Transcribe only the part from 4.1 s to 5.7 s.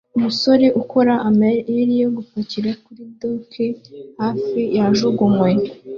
hafi yajugunywe